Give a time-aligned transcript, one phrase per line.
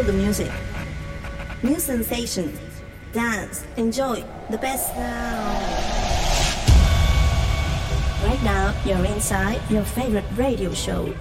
[0.00, 0.50] feel the music.
[1.62, 2.58] New sensation.
[3.12, 3.64] Dance.
[3.76, 5.64] Enjoy the best sound.
[8.24, 11.12] Right now, you're inside your favorite radio show.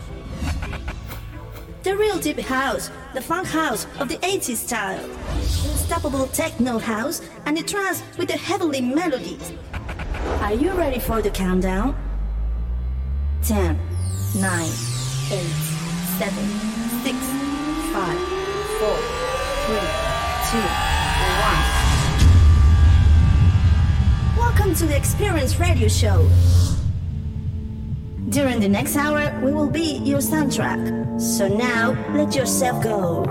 [1.83, 5.03] The real deep house, the funk house of the 80s style.
[5.35, 9.53] Unstoppable techno house and the trance with the heavenly melodies.
[10.41, 11.95] Are you ready for the countdown?
[13.43, 13.79] 10,
[14.35, 14.69] 9, 8,
[16.19, 16.68] 7,
[24.69, 26.29] Welcome to the Experience Radio Show.
[28.29, 31.19] During the next hour, we will be your soundtrack.
[31.19, 33.23] So now, let yourself go.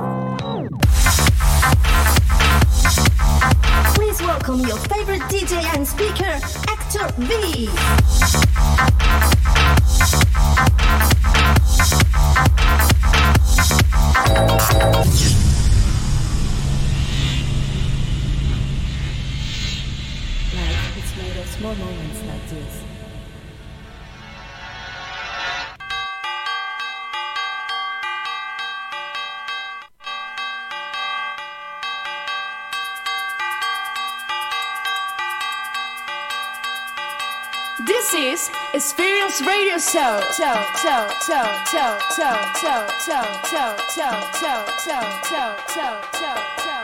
[3.95, 8.48] Please welcome your favorite DJ and speaker, Actor V.
[39.39, 40.21] Experience Radio Show.
[40.33, 46.78] Show, show, show, show, show, show, show, show, show, show, show, show, show, show, show,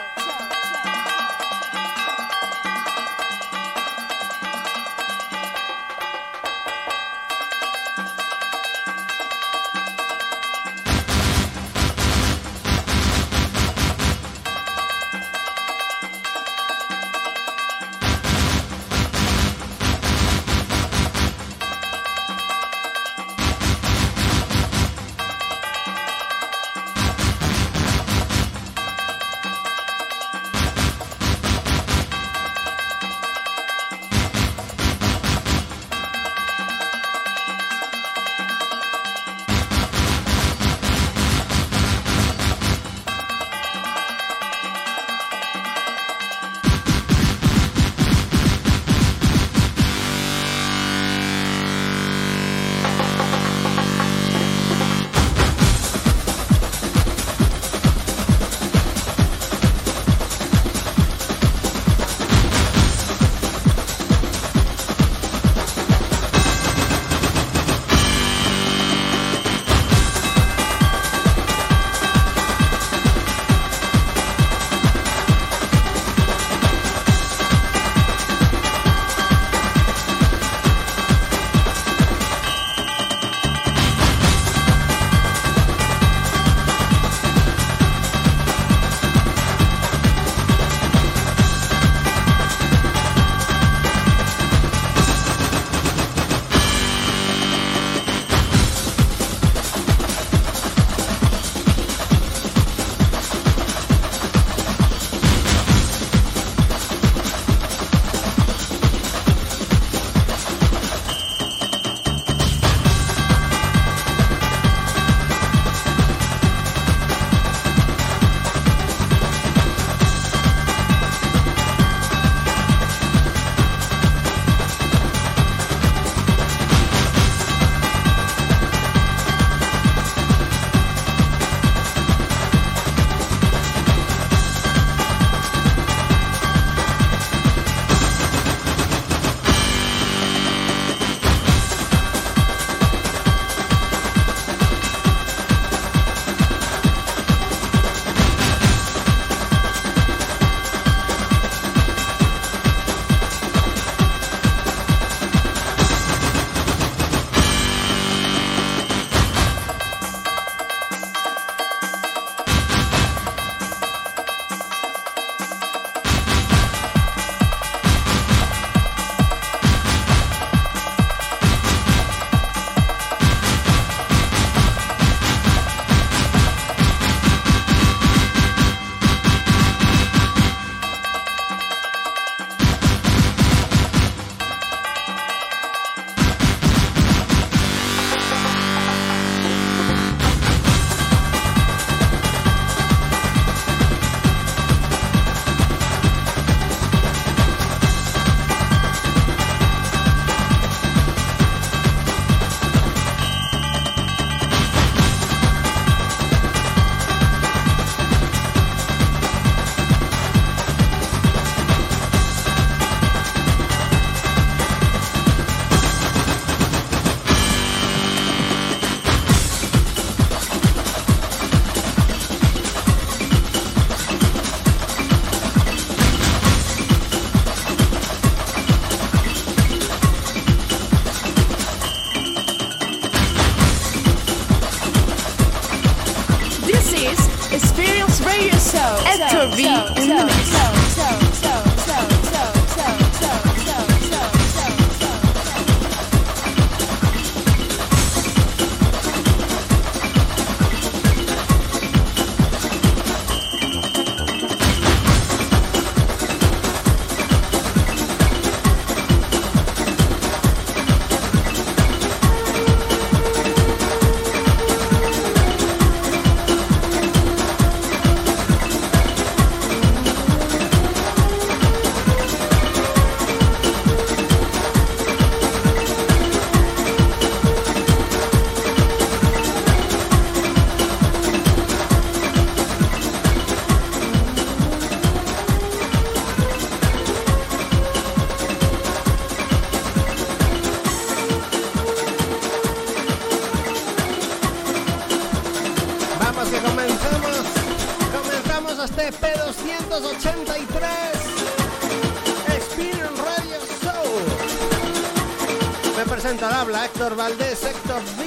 [307.05, 308.25] Héctor Valdés, Héctor D.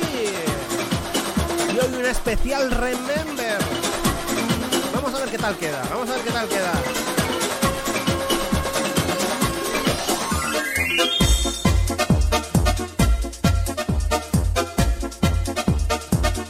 [1.74, 3.58] Y hoy un especial Remember.
[4.94, 5.82] Vamos a ver qué tal queda.
[5.90, 6.74] Vamos a ver qué tal queda.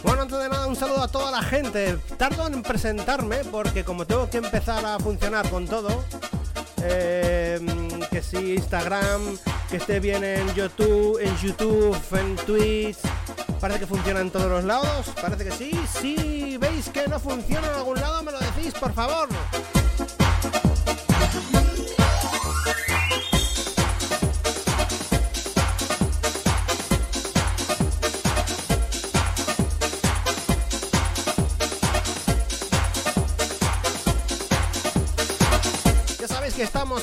[0.03, 1.97] Bueno, antes de nada, un saludo a toda la gente.
[2.17, 6.03] Tardo en presentarme porque como tengo que empezar a funcionar con todo,
[6.83, 7.57] eh,
[8.11, 9.37] que si Instagram,
[9.69, 12.97] que esté bien en YouTube, en YouTube, en Twitch,
[13.59, 15.79] parece que funciona en todos los lados, parece que sí.
[15.99, 19.27] Si veis que no funciona en algún lado, me lo decís, por favor.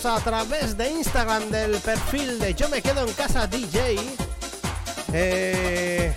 [0.07, 3.97] A través de Instagram del perfil de Yo me quedo en casa DJ.
[5.15, 6.15] Eh,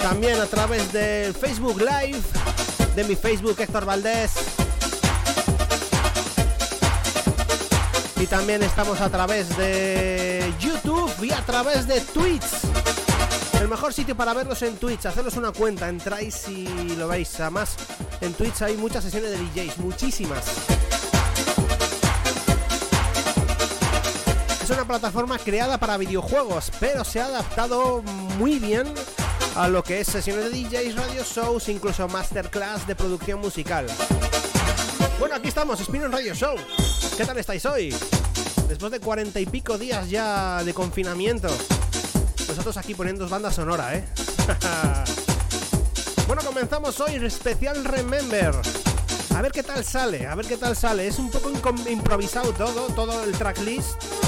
[0.00, 2.22] también a través del Facebook Live,
[2.96, 4.32] de mi Facebook Héctor Valdés.
[8.16, 12.44] Y también estamos a través de YouTube y a través de Twitch.
[13.60, 16.66] El mejor sitio para verlos en Twitch, hacerlos una cuenta, entráis y
[16.96, 17.38] lo veis.
[17.40, 17.76] Además,
[18.22, 20.44] en Twitch hay muchas sesiones de DJs, muchísimas.
[24.68, 28.02] Es una plataforma creada para videojuegos, pero se ha adaptado
[28.36, 28.86] muy bien
[29.56, 33.86] a lo que es sesiones de DJs, radio shows, incluso masterclass de producción musical.
[35.18, 36.54] Bueno, aquí estamos, Spin Radio Show.
[37.16, 37.96] ¿Qué tal estáis hoy?
[38.68, 41.48] Después de cuarenta y pico días ya de confinamiento.
[42.46, 44.04] Nosotros aquí poniendo bandas sonora, ¿eh?
[46.26, 48.54] bueno, comenzamos hoy especial Remember.
[49.34, 51.06] A ver qué tal sale, a ver qué tal sale.
[51.06, 51.50] Es un poco
[51.88, 54.27] improvisado todo, todo el tracklist.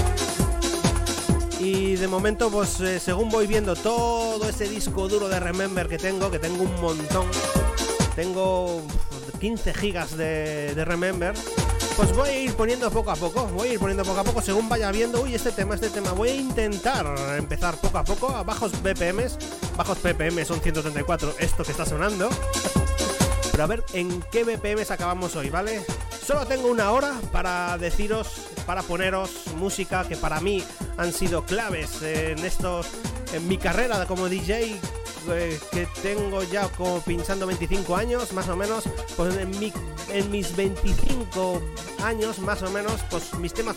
[1.60, 5.98] Y de momento, pues eh, según voy viendo todo ese disco duro de Remember que
[5.98, 7.26] tengo, que tengo un montón,
[8.16, 11.34] tengo uf, 15 gigas de, Remember,
[11.96, 14.40] pues voy a ir poniendo poco a poco, voy a ir poniendo poco a poco
[14.40, 18.30] según vaya viendo, uy, este tema, este tema, voy a intentar empezar poco a poco
[18.30, 19.36] a bajos BPMs,
[19.76, 22.30] bajos PPM son 134, esto que está sonando.
[23.50, 25.84] Pero a ver en qué BPMs acabamos hoy, ¿vale?
[26.30, 28.28] Solo tengo una hora para deciros,
[28.64, 30.62] para poneros música que para mí
[30.96, 32.86] han sido claves en estos,
[33.32, 34.76] en mi carrera como DJ
[35.28, 38.84] eh, que tengo ya como pinchando 25 años, más o menos,
[39.16, 39.72] pues en, mi-
[40.12, 41.60] en mis 25
[42.04, 43.74] años, más o menos, pues mis temas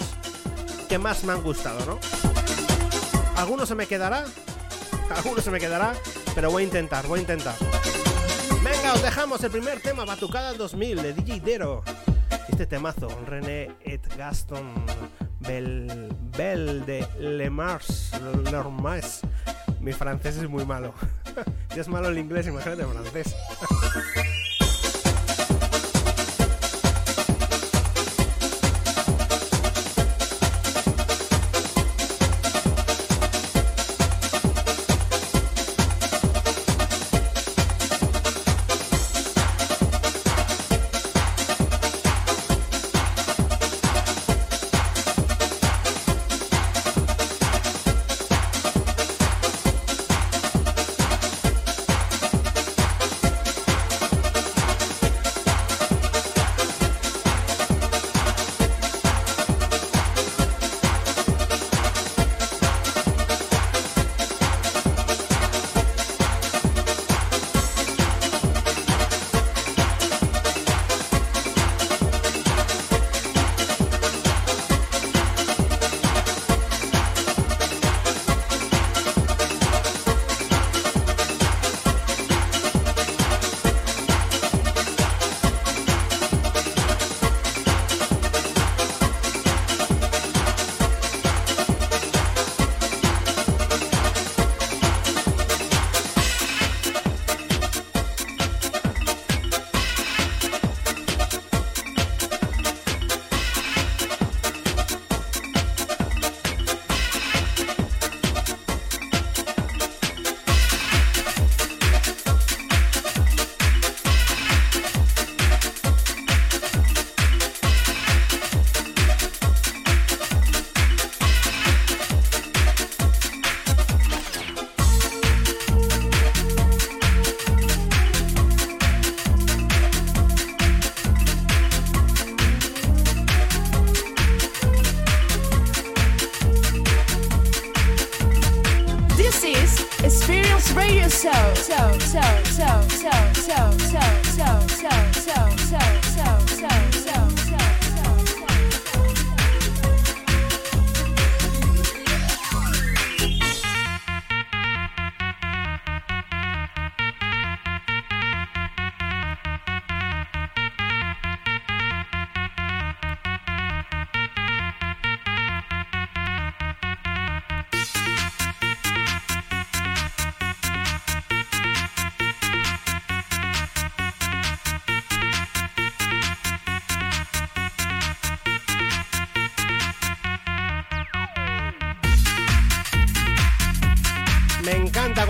[0.87, 1.99] que más me han gustado, ¿no?
[3.35, 4.25] Algunos se me quedará,
[5.15, 5.95] algunos se me quedará,
[6.35, 7.55] pero voy a intentar, voy a intentar.
[8.63, 11.83] Venga, os dejamos el primer tema, Batucada 2000 de DJ Dero.
[12.47, 14.73] Este temazo, René et Gaston
[15.39, 18.11] Bell, Bell de Le Mars,
[18.51, 19.21] Le Mars.
[19.79, 20.93] Mi francés es muy malo.
[21.73, 23.35] si es malo el inglés, imagínate el francés.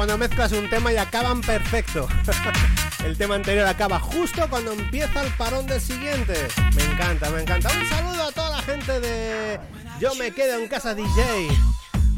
[0.05, 2.09] cuando mezclas un tema y acaban perfecto.
[3.05, 6.33] el tema anterior acaba justo cuando empieza el parón del siguiente.
[6.75, 7.69] Me encanta, me encanta.
[7.69, 9.61] Un saludo a toda la gente de
[10.01, 11.07] Yo me quedo en casa DJ.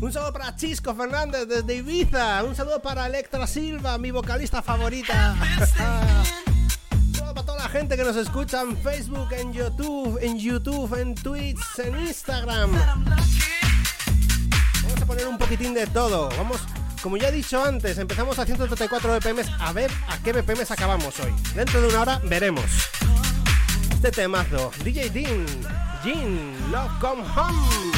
[0.02, 2.44] Un saludo para Chisco Fernández desde Ibiza.
[2.44, 5.36] Un saludo para Electra Silva, mi vocalista favorita.
[6.92, 10.92] Un saludo para toda la gente que nos escucha en Facebook, en YouTube, en YouTube,
[11.00, 12.72] en Twitch, en Instagram.
[14.82, 16.30] Vamos a poner un poquitín de todo.
[16.36, 16.62] Vamos
[17.06, 21.20] como ya he dicho antes, empezamos a 134 BPM, a ver a qué BPM acabamos
[21.20, 21.32] hoy.
[21.54, 22.66] Dentro de una hora veremos.
[23.92, 25.46] Este temazo, DJ Dean,
[26.04, 27.92] Jean, Love Come Home.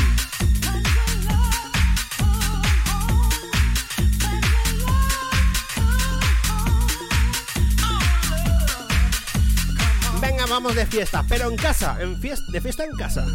[10.20, 13.26] Venga, vamos de fiesta, pero en casa, en fiesta, de fiesta en casa.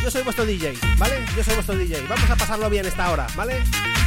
[0.00, 1.26] Yo soy vuestro DJ, ¿vale?
[1.36, 2.06] Yo soy vuestro DJ.
[2.08, 3.64] Vamos a pasarlo bien esta hora, ¿vale?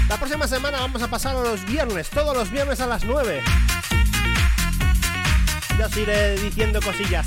[0.10, 3.42] La próxima semana vamos a pasar a los viernes, todos los viernes a las 9.
[5.78, 7.26] Ya os iré diciendo cosillas.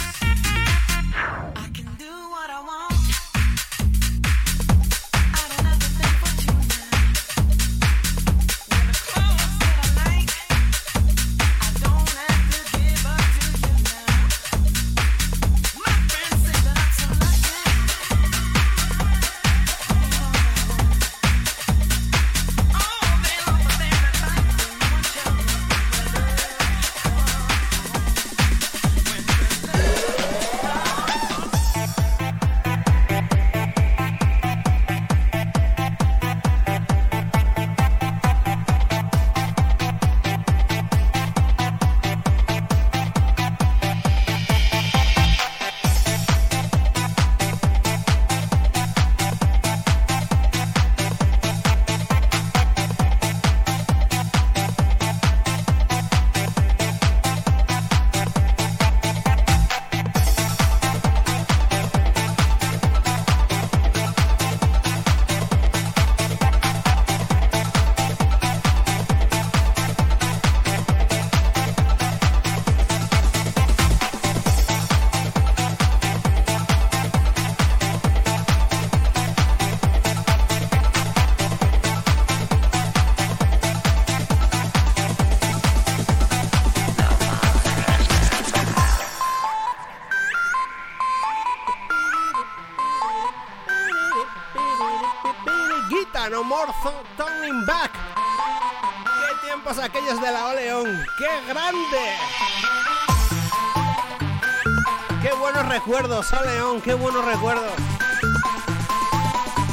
[106.82, 107.72] ¡Qué buenos recuerdos!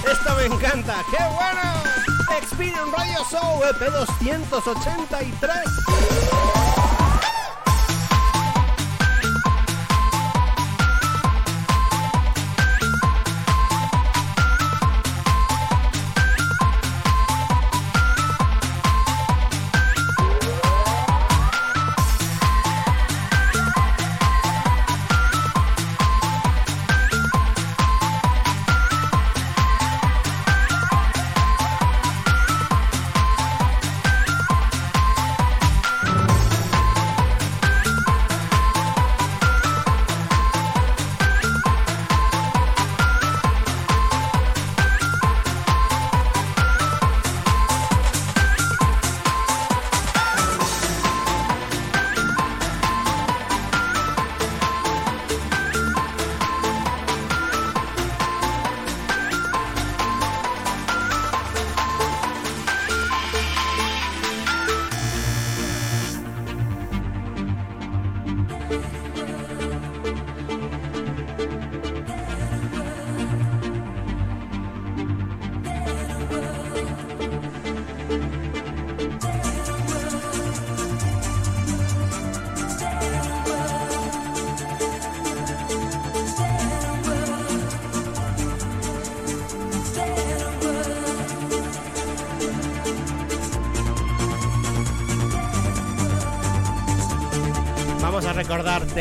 [0.10, 1.62] Esto me encanta, ¡qué bueno!
[2.38, 5.71] Experience Radio Show EP 283.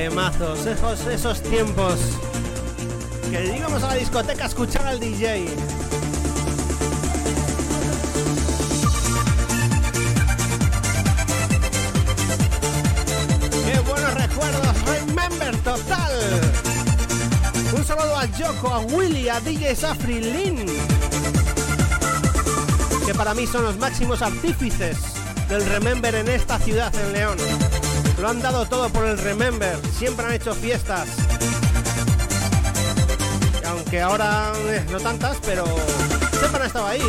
[0.05, 1.99] Temazos, esos, esos tiempos
[3.31, 5.45] que íbamos a la discoteca a escuchar al DJ.
[13.67, 14.77] ¡Qué buenos recuerdos!
[14.87, 16.13] ¡Remember total!
[17.77, 20.65] Un saludo a Yoko, a Willy, a DJ Safri Lin,
[23.05, 24.97] que para mí son los máximos artífices
[25.51, 27.70] del Remember en esta ciudad, en León.
[28.21, 31.09] Lo han dado todo por el Remember, siempre han hecho fiestas.
[33.67, 35.65] Aunque ahora eh, no tantas, pero
[36.39, 37.01] siempre han estado ahí.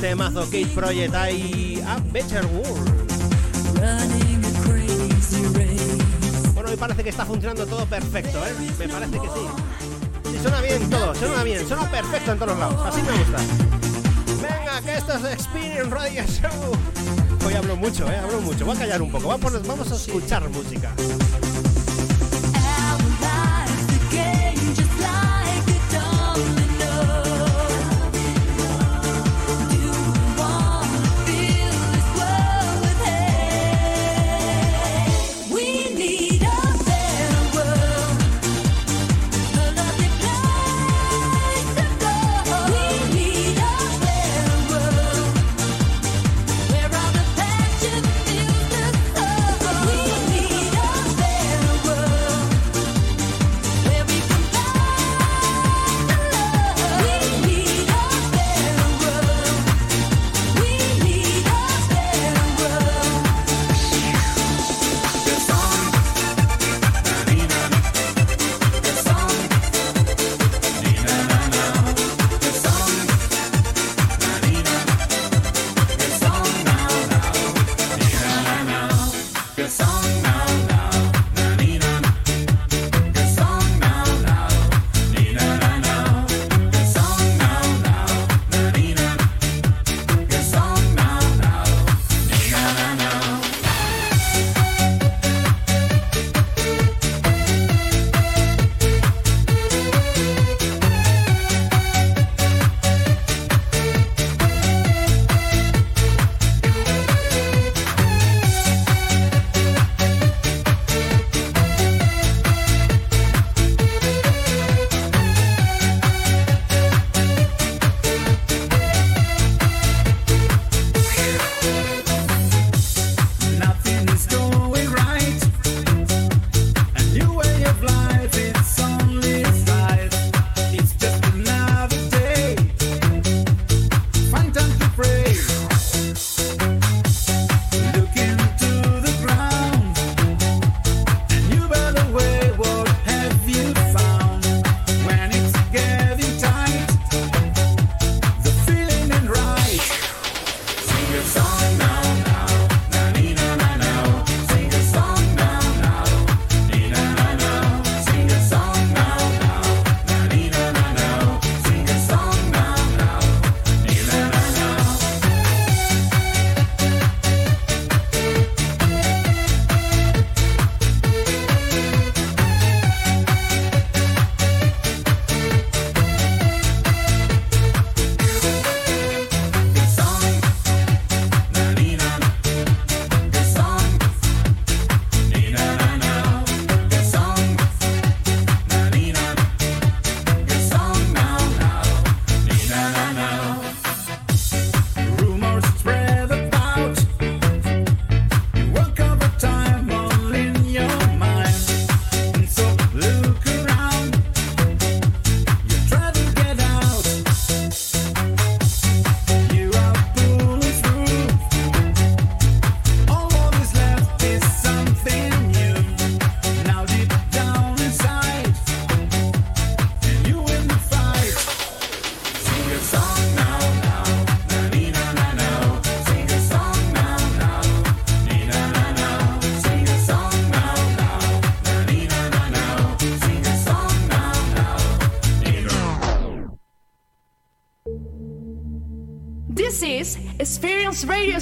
[0.00, 3.08] Temazo Kate Project hay a Better World.
[6.52, 8.54] Bueno, me parece que está funcionando todo perfecto, ¿eh?
[8.78, 10.30] Me parece que sí.
[10.30, 12.86] Sí, suena bien todo, suena bien, suena perfecto en todos lados.
[12.86, 13.38] Así me gusta.
[15.08, 17.46] Esto es Experience Radio Show.
[17.46, 18.16] Hoy hablo mucho, ¿eh?
[18.18, 18.66] Hablo mucho.
[18.66, 19.28] Voy a callar un poco.
[19.28, 20.92] Vamos a escuchar música.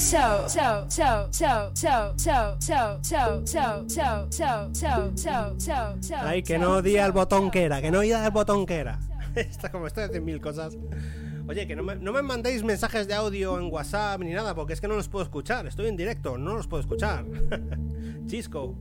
[0.07, 0.47] Show.
[0.49, 6.59] Show, show, show, show, show, show, show, show, show, show, show, show, show, Ay, que
[6.59, 9.01] no diga el botón que era, que no diga el botón que era.
[9.35, 10.79] Está como estoy haciendo mil cosas.
[11.49, 14.75] Oye, que no me, no me mandéis mensajes de audio en WhatsApp ni nada, porque
[14.75, 15.67] es que no los puedo escuchar.
[15.67, 17.25] Estoy en directo, no los puedo escuchar.
[18.27, 18.77] Chisco,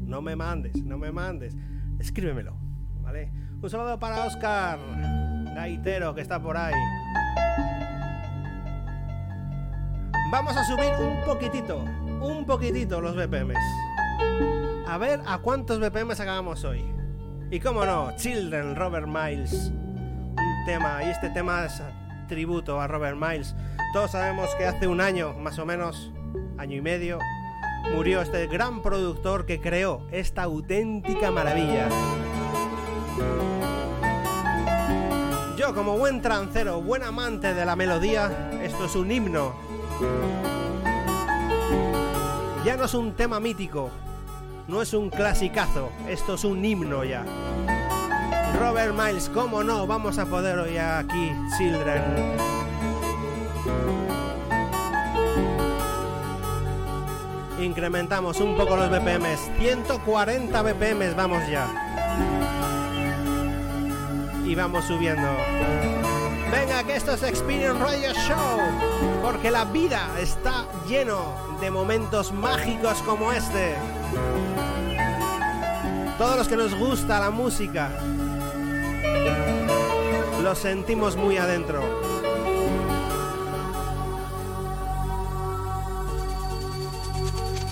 [0.00, 1.58] no me mandes, no me mandes.
[1.98, 2.56] Escríbemelo,
[3.02, 3.30] ¿vale?
[3.60, 4.78] Un saludo para Oscar,
[5.54, 6.72] gaitero, que está por ahí.
[10.30, 13.56] Vamos a subir un poquitito, un poquitito los BPMs.
[14.86, 16.84] A ver a cuántos BPMs acabamos hoy.
[17.50, 19.72] Y cómo no, Children, Robert Miles.
[19.72, 21.82] Un tema, y este tema es
[22.28, 23.56] tributo a Robert Miles.
[23.94, 26.12] Todos sabemos que hace un año, más o menos,
[26.58, 27.18] año y medio,
[27.94, 31.88] murió este gran productor que creó esta auténtica maravilla.
[35.56, 39.67] Yo, como buen trancero, buen amante de la melodía, esto es un himno.
[42.64, 43.90] Ya no es un tema mítico,
[44.68, 47.24] no es un clasicazo, esto es un himno ya.
[48.60, 49.86] Robert Miles, ¿cómo no?
[49.86, 52.02] Vamos a poder oír aquí Children.
[57.60, 61.66] Incrementamos un poco los BPMs, 140 BPMs vamos ya.
[64.44, 65.28] Y vamos subiendo.
[66.50, 68.58] Venga, que esto es Experience Radio Show,
[69.22, 73.74] porque la vida está lleno de momentos mágicos como este.
[76.16, 77.90] Todos los que nos gusta la música,
[80.42, 81.82] lo sentimos muy adentro.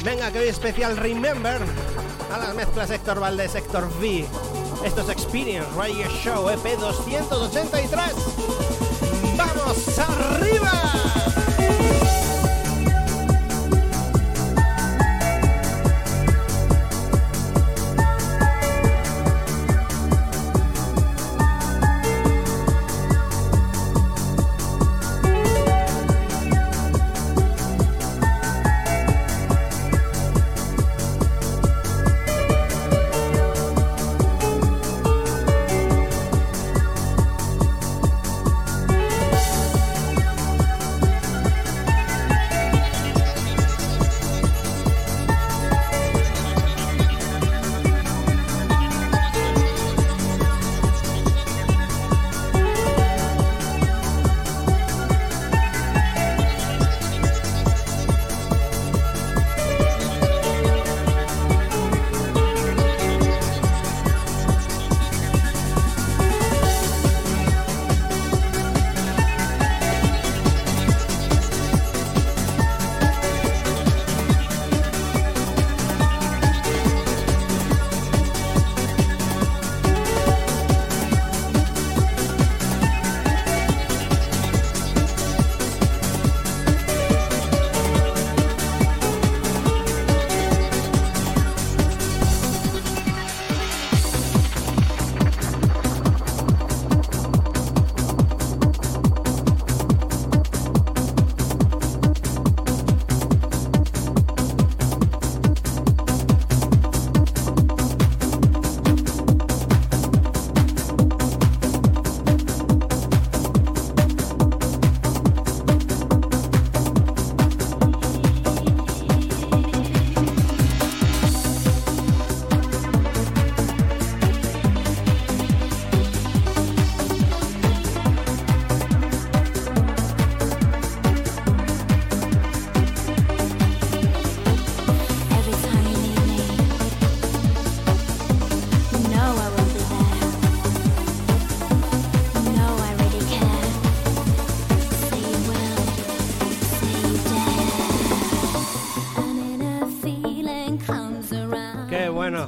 [0.04, 1.60] Venga, que hoy especial Remember
[2.32, 4.26] a las mezclas Héctor Valdés, Héctor V.
[4.84, 8.00] Esto es Experience Radio Show EP 283.
[9.36, 10.85] ¡Vamos arriba!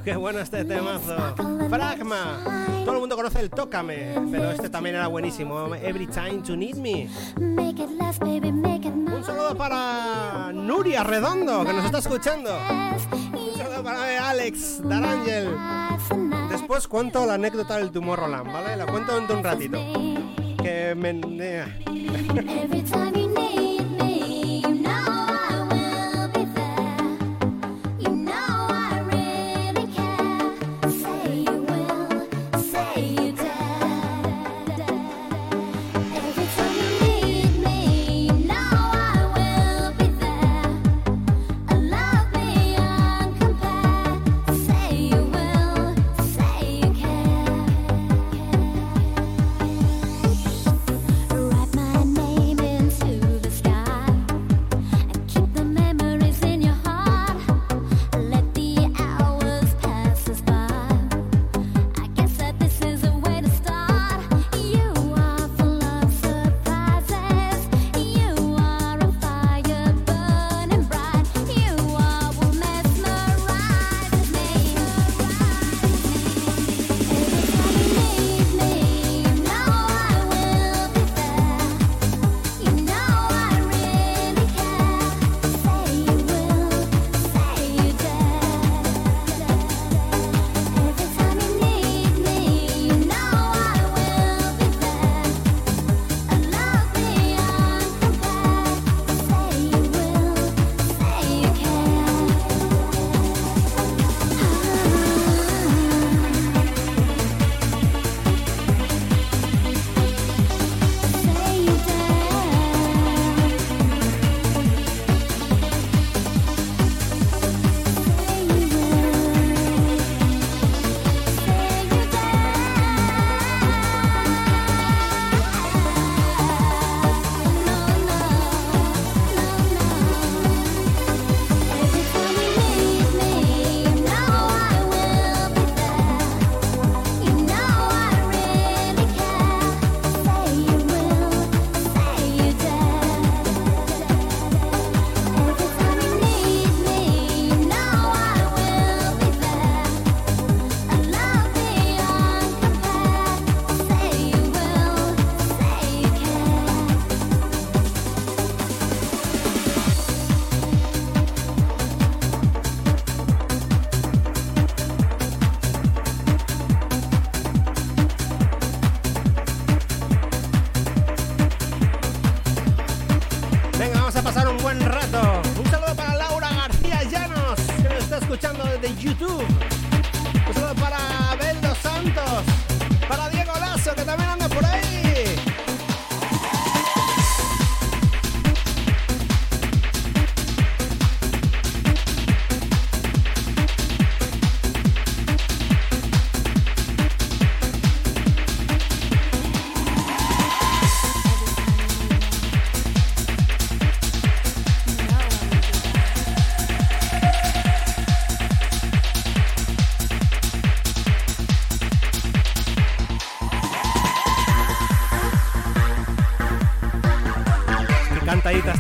[0.09, 1.35] Qué bueno este temazo.
[1.68, 2.40] Fragma.
[2.87, 5.75] Todo el mundo conoce el Tócame, pero este también era buenísimo.
[5.75, 7.11] Every time to need me.
[7.37, 12.51] Un saludo para Nuria Redondo, que nos está escuchando.
[13.35, 15.55] Un saludo para Alex Darangel.
[16.49, 18.77] Después cuento la anécdota del tumor Roland, ¿vale?
[18.77, 19.79] La cuento dentro de un ratito.
[20.62, 21.21] Que me...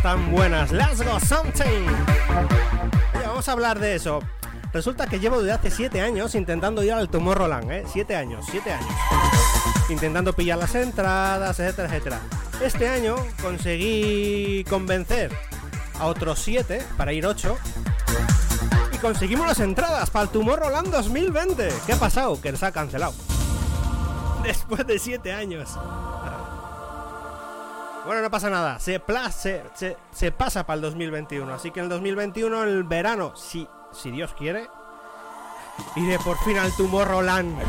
[0.08, 0.72] tan buenas.
[0.72, 1.84] Let's go something.
[3.26, 4.20] Vamos a hablar de eso.
[4.72, 7.84] Resulta que llevo desde hace 7 años intentando ir al Tomorrowland, ¿eh?
[7.86, 8.90] 7 años, 7 años.
[9.90, 12.20] Intentando pillar las entradas, etcétera, etcétera.
[12.64, 15.30] Este año conseguí convencer
[16.00, 17.58] a otros 7 para ir 8.
[18.94, 21.68] Y conseguimos las entradas para el Tomorrowland 2020.
[21.84, 22.40] ¿Qué ha pasado?
[22.40, 23.12] Que se ha cancelado.
[24.42, 25.68] Después de 7 años.
[28.08, 28.78] Bueno, no pasa nada.
[28.78, 31.52] Se, pla- se, pasa para el 2021.
[31.52, 34.66] Así que en el 2021, en el verano, si, si Dios quiere,
[35.94, 37.60] iré por fin al Tomorrowland.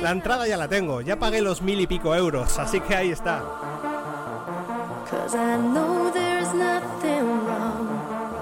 [0.00, 1.02] La entrada ya la tengo.
[1.02, 2.58] Ya pagué los mil y pico euros.
[2.58, 3.42] Así que ahí está.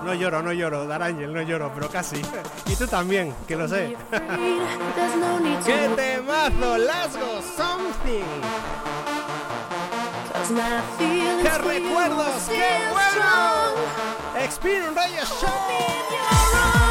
[0.04, 2.22] No lloro, no lloro, Darángel, no lloro, pero casi.
[2.66, 3.96] Y tú también, que lo sé.
[5.66, 6.78] ¡Qué temazo!
[6.78, 9.05] ¡Let's go something!
[10.48, 12.42] ¡Qué recuerdos!
[12.48, 13.74] ¡Qué bueno!
[14.38, 16.85] Experience Radio Show.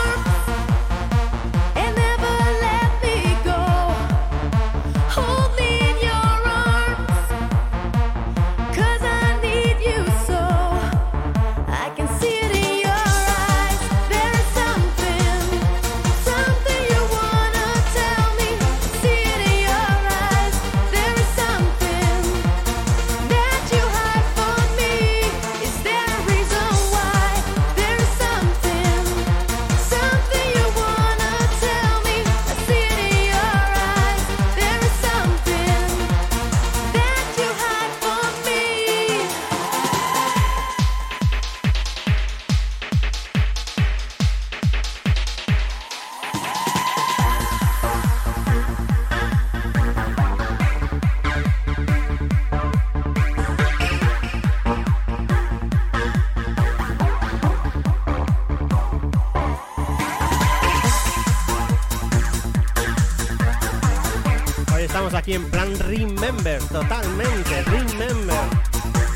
[66.81, 68.35] Totalmente, Remember.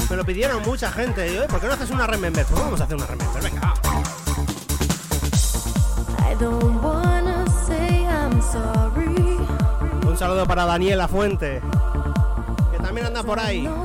[0.09, 1.23] Me lo pidieron mucha gente.
[1.29, 2.45] Digo, "Eh, ¿por qué no haces una Remember?
[2.45, 3.73] Pues vamos a hacer una Remember, venga, va.
[6.31, 9.37] I don't wanna say I'm sorry.
[10.07, 11.61] Un saludo para Daniela Fuente,
[12.71, 13.63] que también anda por ahí.
[13.63, 13.83] No,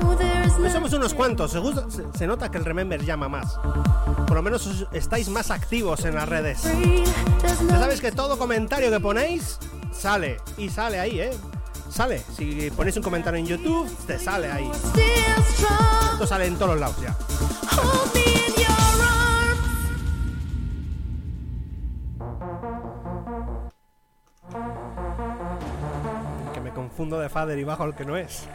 [0.58, 3.58] Pues somos unos cuantos, se, gusta- se- se nota que el Remember llama más.
[4.26, 6.62] Por lo menos os- estáis más activos en las redes.
[7.42, 9.58] Ya sabéis que todo comentario que ponéis
[9.92, 11.30] sale, y sale ahí, ¿eh?
[11.90, 12.23] Sale.
[12.36, 14.68] Si ponéis un comentario en YouTube, te sale ahí.
[16.12, 17.16] Esto sale en todos los lados ya.
[26.52, 28.48] Que me confundo de Father y bajo el que no es.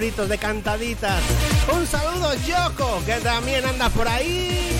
[0.00, 1.22] Favoritos de cantaditas.
[1.74, 4.79] Un saludo, Yoko, que también anda por ahí.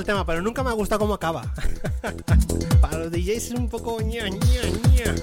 [0.00, 1.42] El tema, pero nunca me gusta cómo acaba.
[2.80, 4.62] Para los DJs es un poco ña, ña,
[4.94, 5.14] ña.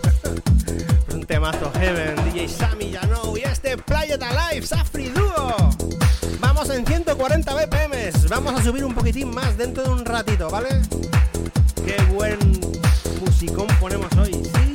[1.14, 5.56] Un temazo Heaven, DJ Sammy Janou y este Playa Alive, Safri Duo.
[6.40, 10.70] Vamos en 140 BPM, vamos a subir un poquitín más dentro de un ratito, ¿vale?
[11.84, 12.38] Qué buen
[13.26, 14.34] musicón ponemos hoy.
[14.34, 14.67] Sí.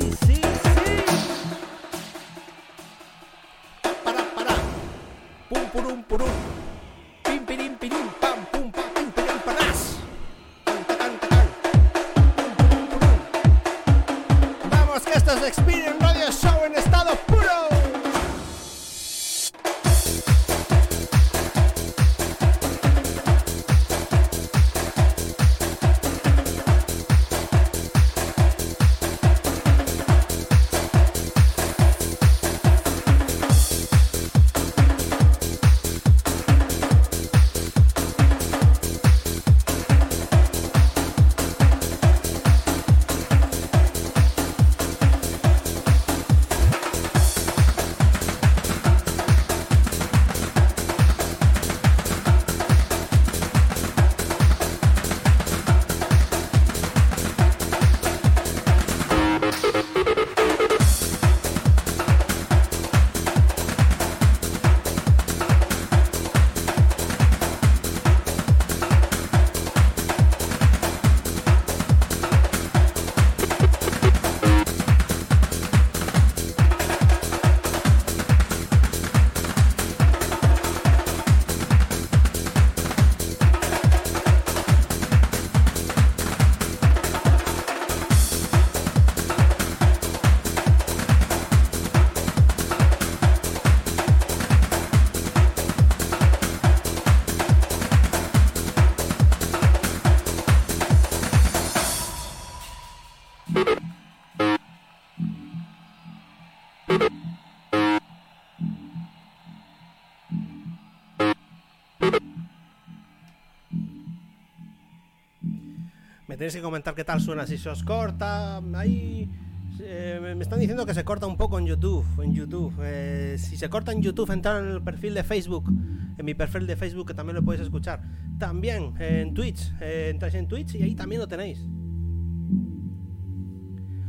[116.42, 118.60] Tenéis que comentar qué tal suena, si se os corta.
[118.74, 119.30] Ahí.
[119.78, 122.04] eh, me están diciendo que se corta un poco en YouTube.
[122.20, 122.74] En YouTube.
[122.82, 125.70] Eh, si se corta en YouTube, entrar en el perfil de Facebook.
[126.18, 128.02] En mi perfil de Facebook, que también lo podéis escuchar.
[128.40, 129.72] También eh, en Twitch.
[129.80, 131.64] entráis en Twitch y ahí también lo tenéis.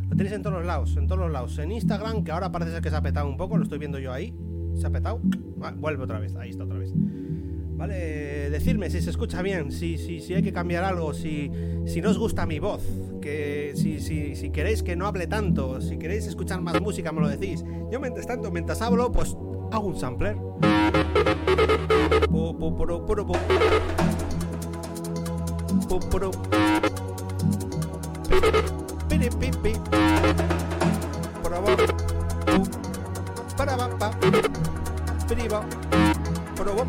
[0.09, 1.55] Lo tenéis en todos los lados, en todos los lados.
[1.59, 3.99] En Instagram, que ahora parece ser que se ha petado un poco, lo estoy viendo
[3.99, 4.36] yo ahí.
[4.73, 5.21] Se ha petado.
[5.61, 6.91] Ah, vuelve otra vez, ahí está otra vez.
[7.84, 11.51] Vale, decirme si se escucha bien, si, si, si hay que cambiar algo, si,
[11.86, 12.81] si no os gusta mi voz,
[13.21, 17.19] que si, si, si queréis que no hable tanto, si queréis escuchar más música, me
[17.19, 17.65] lo decís.
[17.91, 19.36] Yo mientras tanto, mientras hablo, pues
[19.73, 20.38] hago un sampler.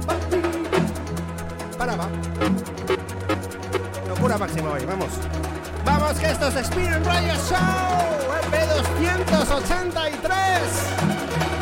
[0.06, 0.53] Para,
[1.94, 2.10] brava.
[4.08, 5.10] Locura máxima hoy, vamos.
[5.84, 8.52] Vamos que esto es Spirit Radio Show, EP
[9.30, 11.53] 283.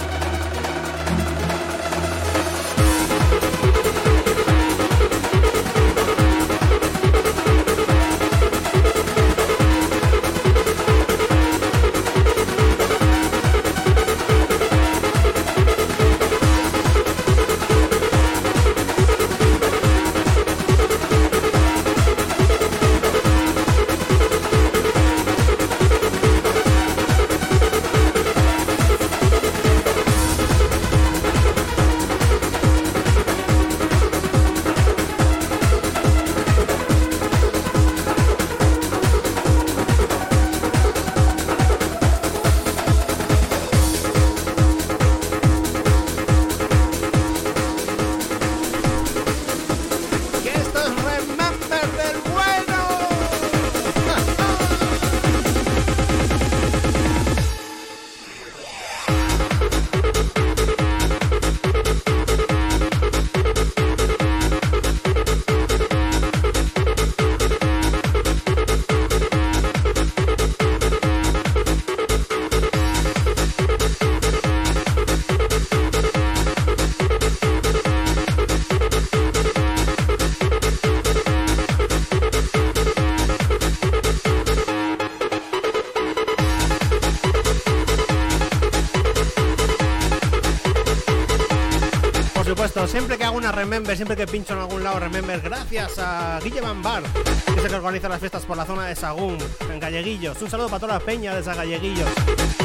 [93.72, 97.64] Remember, siempre que pincho en algún lado Remember, gracias a Guille Van Bar, que es
[97.64, 99.38] el que organiza las fiestas por la zona de Sagún,
[99.70, 100.42] en Galleguillos.
[100.42, 102.10] Un saludo para toda la peña de esa Galleguillos.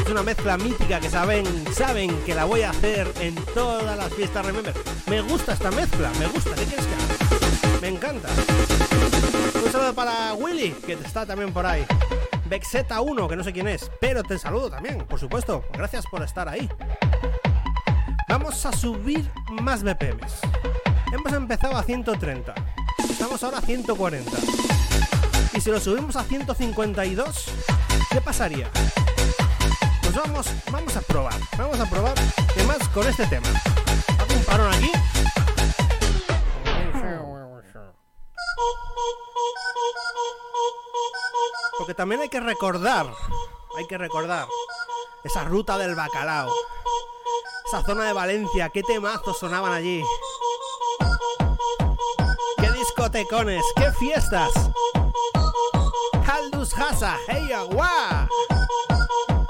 [0.04, 4.12] Es una mezcla mítica que saben, saben que la voy a hacer en todas las
[4.12, 4.74] fiestas Remember.
[5.06, 6.86] Me gusta esta mezcla, me gusta, ¿qué quieres?
[7.80, 8.28] Me encanta.
[9.64, 11.86] Un saludo para Willy, que está también por ahí.
[12.50, 15.64] Vexeta 1, que no sé quién es, pero te saludo también, por supuesto.
[15.72, 16.68] Gracias por estar ahí.
[18.28, 19.30] Vamos a subir
[19.62, 20.42] más BPMs.
[21.10, 22.54] Hemos empezado a 130.
[23.08, 24.30] Estamos ahora a 140.
[25.54, 27.46] Y si lo subimos a 152,
[28.10, 28.70] ¿qué pasaría?
[30.02, 31.34] Pues vamos, vamos a probar.
[31.56, 32.14] Vamos a probar.
[32.60, 33.48] Y más con este tema.
[34.18, 34.92] Hago un parón aquí.
[41.78, 43.06] Porque también hay que recordar,
[43.78, 44.46] hay que recordar
[45.24, 46.52] esa ruta del bacalao.
[47.66, 50.02] Esa zona de Valencia, qué temazos sonaban allí.
[53.18, 54.52] Qué fiestas.
[56.24, 58.28] Caldus Hasa, hey agua.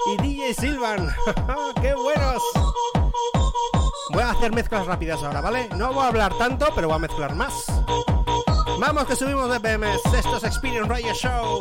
[0.07, 1.15] Y DJ Silvan,
[1.83, 2.43] qué buenos.
[4.11, 5.69] Voy a hacer mezclas rápidas ahora, ¿vale?
[5.77, 7.67] No voy a hablar tanto, pero voy a mezclar más.
[8.81, 10.15] Vamos que subimos de BMS.
[10.15, 11.61] Esto es Experience Radio Show.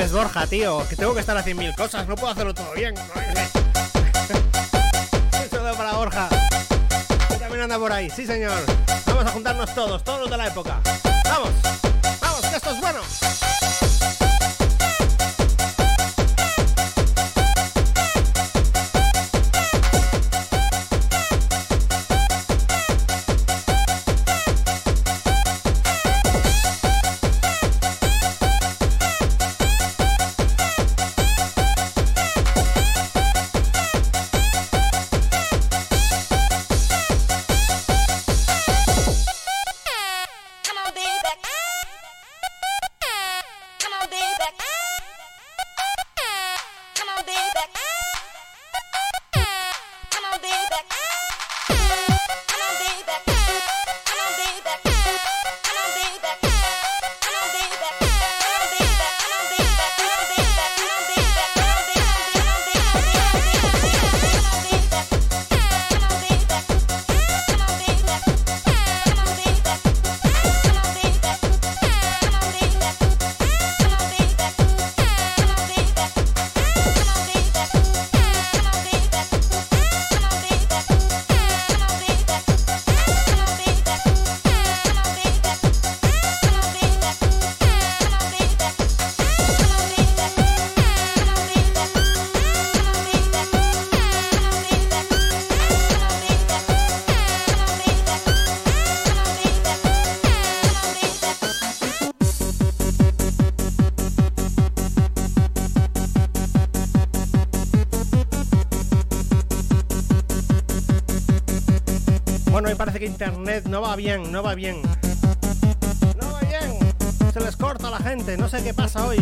[0.00, 0.88] ¿Qué quieres, Borja, tío?
[0.88, 2.94] Que tengo que estar haciendo mil cosas, no puedo hacerlo todo bien.
[5.50, 6.26] Saludo para Borja.
[7.38, 8.64] También anda por ahí, sí señor.
[9.04, 10.80] Vamos a juntarnos todos, todos los de la época.
[11.24, 11.50] Vamos,
[12.18, 13.00] vamos, que esto es bueno.
[112.60, 114.82] Bueno, me parece que internet no va bien, no va bien.
[116.20, 116.78] No va bien.
[117.32, 119.16] Se les corta la gente, no sé qué pasa hoy.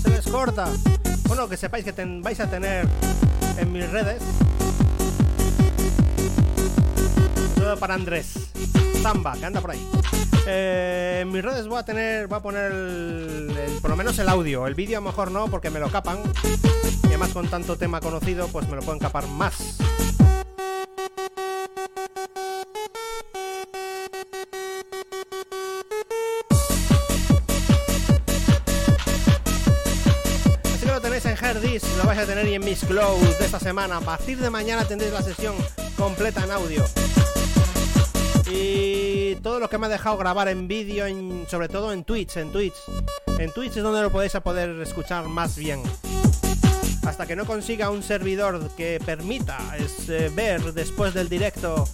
[0.00, 0.68] Se les corta.
[1.26, 2.86] Bueno, que sepáis que ten- vais a tener
[3.58, 4.22] en mis redes.
[7.56, 8.34] Todo para Andrés.
[9.02, 9.84] Zamba, que anda por ahí.
[10.46, 14.28] Eh, en mis redes voy a tener, voy a poner el- por lo menos el
[14.28, 14.68] audio.
[14.68, 16.18] El vídeo a lo mejor no, porque me lo capan.
[17.02, 19.54] Y además con tanto tema conocido, pues me lo pueden capar más.
[32.20, 33.96] A tener y en Miss Cloud de esta semana.
[33.96, 35.54] A partir de mañana tendréis la sesión
[35.96, 36.84] completa en audio.
[38.52, 42.36] Y todo lo que me ha dejado grabar en vídeo, en- sobre todo en Twitch,
[42.36, 42.74] en Twitch.
[43.38, 45.82] En Twitch es donde lo podéis a poder escuchar más bien.
[47.06, 51.88] Hasta que no consiga un servidor que permita es, eh, ver después del directo,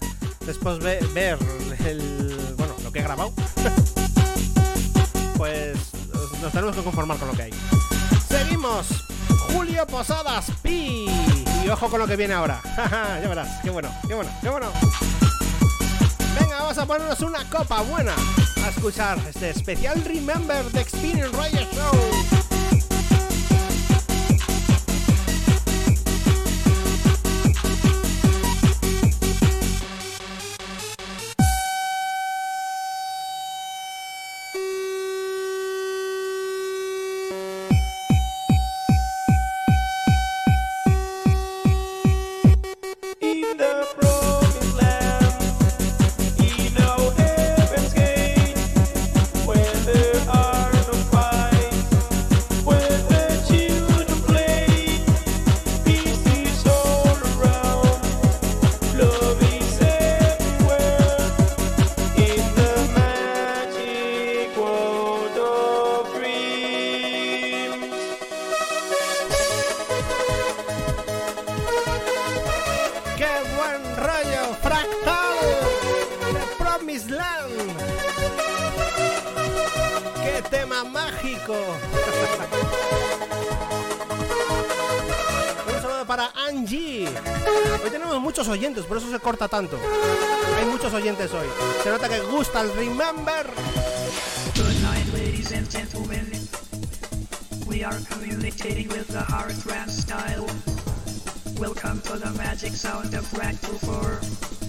[0.45, 1.39] después ve- ver
[1.87, 3.33] el, bueno, lo que he grabado,
[5.37, 5.77] pues
[6.43, 7.53] nos tenemos que conformar con lo que hay.
[8.29, 8.89] Seguimos.
[9.57, 11.07] Julio Posadas Pi.
[11.65, 12.61] Y ojo con lo que viene ahora.
[12.77, 13.49] ya verás.
[13.63, 14.71] Qué bueno, qué bueno, qué bueno.
[16.39, 18.15] Venga, vamos a ponernos una copa buena
[18.63, 22.36] a escuchar este especial Remember the Experience Radio Show.
[88.57, 89.79] Oyentes, por eso se corta tanto.
[90.57, 91.47] Hay muchos oyentes hoy.
[91.83, 93.51] Se nota que gusta el Remember.
[97.67, 99.53] We are communicating with the hard
[99.91, 100.47] style.
[101.59, 104.66] Welcome to the magic sound of Fractal 4.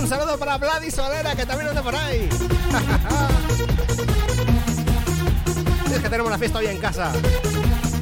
[0.00, 2.26] Un saludo para Vladi Solera, que también anda por ahí.
[5.94, 7.12] es que tenemos la fiesta hoy en casa.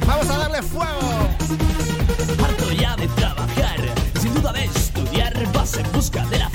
[0.07, 1.27] ¡Vamos a darle fuego!
[2.41, 3.81] Harto ya de trabajar,
[4.21, 6.48] sin duda de estudiar, vas en busca de la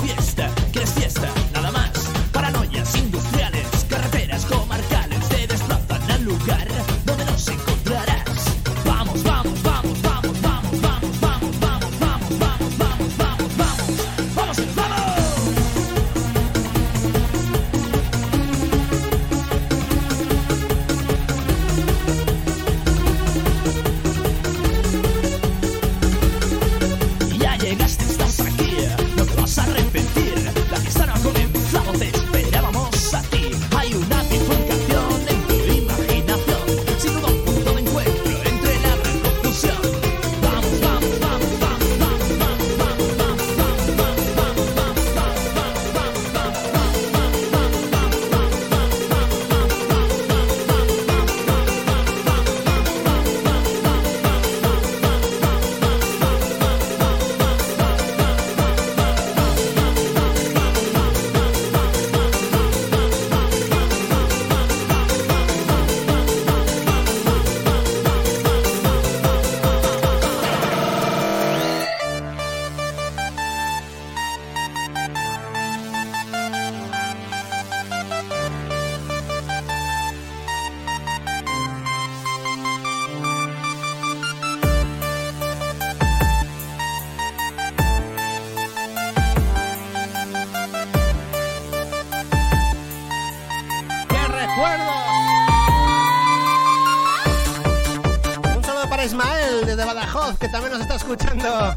[100.54, 101.74] también nos está escuchando.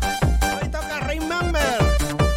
[0.61, 1.79] Hoy toca Remember.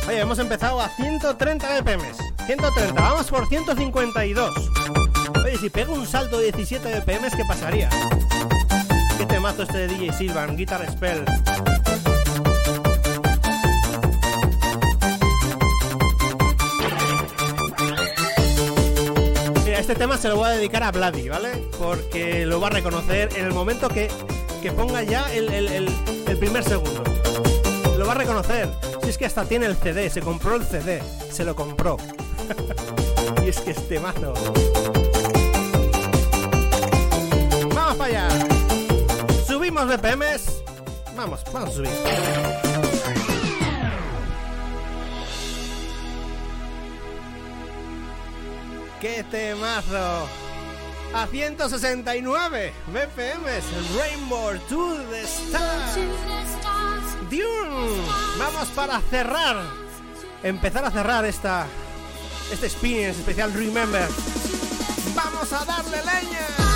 [0.09, 2.17] Oye, hemos empezado a 130 BPMs.
[2.47, 4.51] 130, vamos por 152.
[5.45, 7.91] Oye, si pego un salto de 17 BPMs, ¿qué pasaría?
[9.19, 11.27] Qué temazo este de DJ Silvan, Guitar Spell.
[19.65, 21.51] Mira, este tema se lo voy a dedicar a Vladi, ¿vale?
[21.79, 24.09] Porque lo va a reconocer en el momento que,
[24.63, 27.03] que ponga ya el, el- el- el primer segundo.
[27.99, 28.69] Lo va a reconocer.
[29.03, 31.97] Si es que hasta tiene el CD, se compró el CD, se lo compró.
[33.45, 34.33] y es que este mazo.
[37.75, 38.29] Vamos para allá.
[39.47, 40.63] Subimos BPMs.
[41.17, 41.91] Vamos, vamos a subir.
[49.01, 50.29] ¡Qué temazo!
[51.13, 53.65] A 169 BPMs,
[53.99, 55.97] Rainbow to the Stars.
[57.29, 58.01] Dune.
[58.39, 59.57] Vamos para cerrar.
[60.45, 61.67] Empezar a cerrar esta
[62.53, 64.09] este experience especial Remember.
[65.15, 66.70] Vamos a darle leña.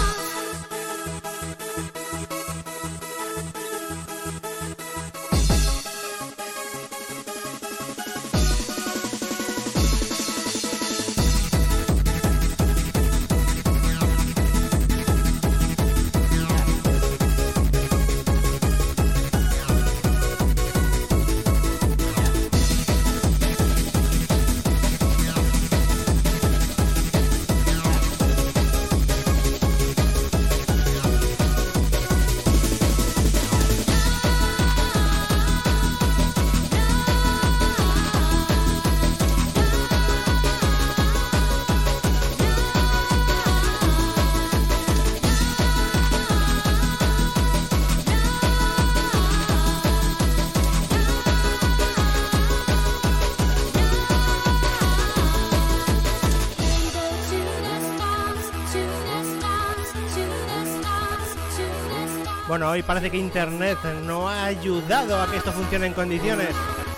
[62.47, 66.49] Bueno, hoy parece que internet no ha ayudado a que esto funcione en condiciones.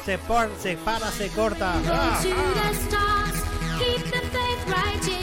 [0.05, 1.75] Se, por, se para, se corta.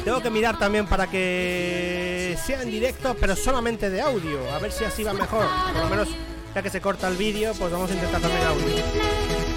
[0.03, 4.49] Tengo que mirar también para que sea en directo, pero solamente de audio.
[4.53, 5.45] A ver si así va mejor.
[5.73, 6.07] Por lo menos,
[6.55, 9.52] ya que se corta el vídeo, pues vamos a intentar también audio.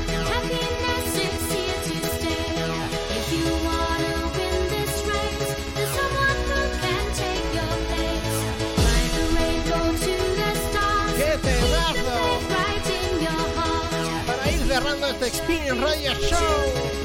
[15.22, 16.95] Experience Radio Show.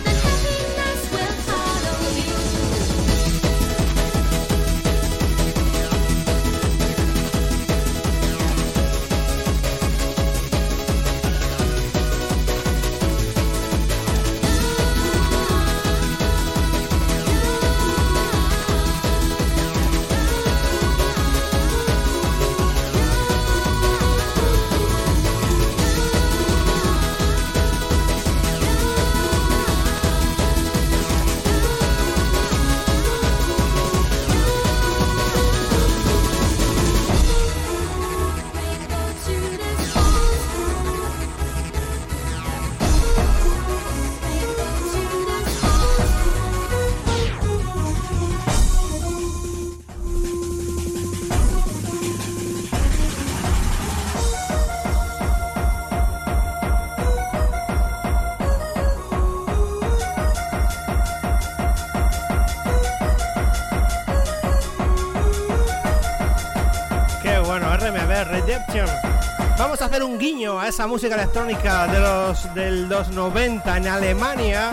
[69.92, 74.72] Hacer un guiño a esa música electrónica de los del 290 en Alemania.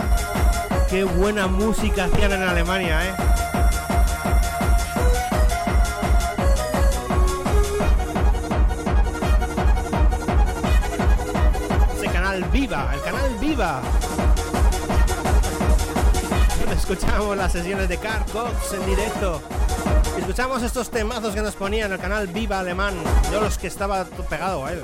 [0.89, 3.13] Qué buena música hacían en Alemania, eh.
[11.97, 13.81] Ese canal Viva, el canal Viva.
[16.77, 18.23] Escuchamos las sesiones de Carl
[18.71, 19.41] en directo.
[20.19, 22.93] Escuchamos estos temazos que nos ponía en el canal Viva Alemán.
[23.31, 24.83] Yo los que estaba pegado a él.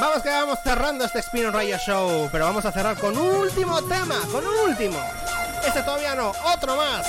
[0.00, 3.82] Vamos que vamos cerrando este Spin Raya Show, pero vamos a cerrar con un último
[3.82, 4.98] tema, con un último.
[5.64, 7.06] Este todavía no, otro más.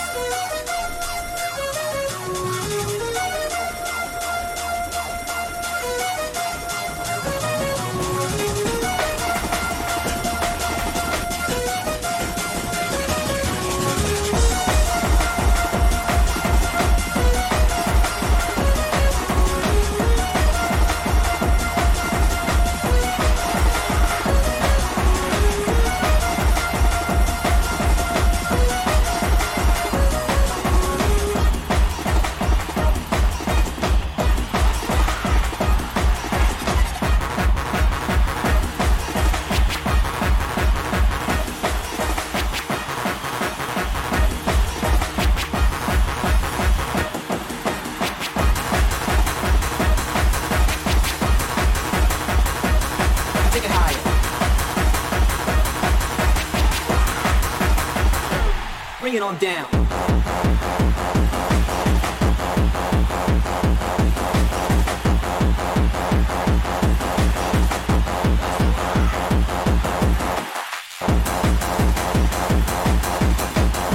[59.23, 59.69] On down.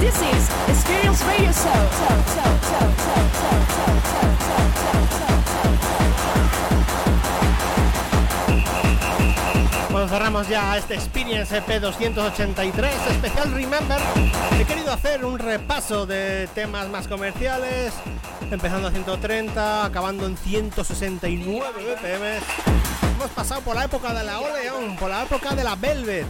[0.01, 2.28] This is Experience Radio Show.
[10.19, 14.01] Cerramos ya este Experience EP 283 especial Remember.
[14.59, 17.93] He querido hacer un repaso de temas más comerciales,
[18.51, 23.15] empezando a 130, acabando en 169 BPM.
[23.15, 26.27] Hemos pasado por la época de la Oleon, por la época de la Velvet.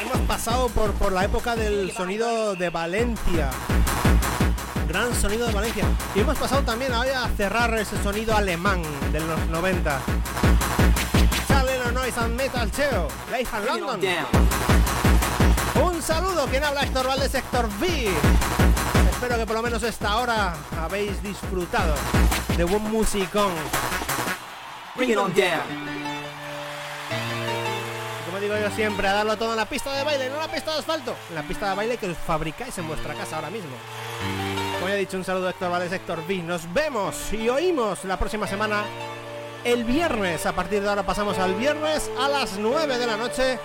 [0.00, 3.50] Hemos pasado por, por la época del sonido de Valencia.
[4.86, 5.84] Gran sonido de Valencia.
[6.14, 10.00] Y hemos pasado también a cerrar ese sonido alemán de los 90.
[12.08, 14.00] Noise and Metal Cheo, Life and London.
[15.84, 18.08] Un saludo, quien habla Héctor Valdés, Héctor V.
[19.10, 21.94] Espero que por lo menos esta hora habéis disfrutado
[22.56, 23.52] de buen musicón.
[24.96, 25.60] Bring it on down.
[28.24, 30.50] Como digo yo siempre, a darlo todo en la pista de baile, no en la
[30.50, 31.14] pista de asfalto.
[31.28, 33.76] En la pista de baile que os fabricáis en vuestra casa ahora mismo.
[34.76, 36.36] Como ya he dicho, un saludo Héctor Valdés, Héctor V.
[36.36, 38.84] Nos vemos y oímos la próxima semana.
[39.64, 43.58] El viernes, a partir de ahora pasamos al viernes a las 9 de la noche.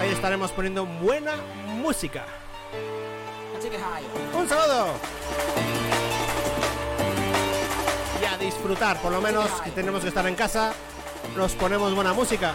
[0.00, 1.32] Ahí estaremos poniendo buena
[1.66, 2.24] música.
[4.32, 4.94] Un saludo.
[8.22, 10.72] Y a disfrutar, por lo menos que tenemos que estar en casa,
[11.36, 12.54] nos ponemos buena música.